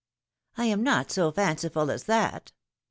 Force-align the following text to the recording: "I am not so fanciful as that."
"I 0.57 0.65
am 0.65 0.81
not 0.81 1.11
so 1.11 1.31
fanciful 1.31 1.91
as 1.91 2.05
that." 2.05 2.51